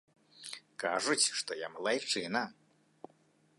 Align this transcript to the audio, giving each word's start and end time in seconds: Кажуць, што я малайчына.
Кажуць, 0.83 1.31
што 1.41 1.51
я 1.61 1.69
малайчына. 1.75 2.43